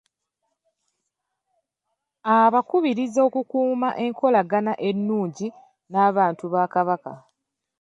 Abakubirizza 2.37 3.19
okukuuma 3.27 3.89
enkolagana 4.05 4.73
ennungi 4.89 5.47
n’abantu 5.91 6.45
ba 6.53 6.63
Kabaka. 6.73 7.13